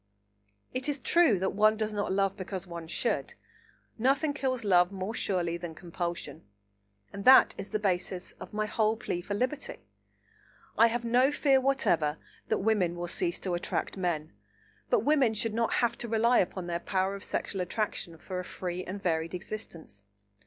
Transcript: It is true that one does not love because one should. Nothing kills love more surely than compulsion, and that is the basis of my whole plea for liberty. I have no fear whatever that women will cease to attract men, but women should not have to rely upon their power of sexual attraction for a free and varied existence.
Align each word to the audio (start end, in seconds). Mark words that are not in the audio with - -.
It 0.73 0.89
is 0.89 0.97
true 0.97 1.37
that 1.37 1.53
one 1.53 1.77
does 1.77 1.93
not 1.93 2.11
love 2.11 2.35
because 2.35 2.65
one 2.65 2.87
should. 2.87 3.35
Nothing 3.99 4.33
kills 4.33 4.63
love 4.63 4.91
more 4.91 5.13
surely 5.13 5.57
than 5.57 5.75
compulsion, 5.75 6.43
and 7.13 7.23
that 7.25 7.53
is 7.55 7.69
the 7.69 7.77
basis 7.77 8.31
of 8.39 8.51
my 8.51 8.65
whole 8.65 8.97
plea 8.97 9.21
for 9.21 9.35
liberty. 9.35 9.85
I 10.75 10.87
have 10.87 11.05
no 11.05 11.31
fear 11.31 11.61
whatever 11.61 12.17
that 12.47 12.57
women 12.57 12.95
will 12.95 13.07
cease 13.09 13.39
to 13.41 13.53
attract 13.53 13.95
men, 13.95 14.33
but 14.89 15.01
women 15.01 15.35
should 15.35 15.53
not 15.53 15.71
have 15.73 15.95
to 15.99 16.07
rely 16.07 16.39
upon 16.39 16.65
their 16.65 16.79
power 16.79 17.13
of 17.13 17.23
sexual 17.23 17.61
attraction 17.61 18.17
for 18.17 18.39
a 18.39 18.43
free 18.43 18.83
and 18.83 19.03
varied 19.03 19.35
existence. 19.35 20.05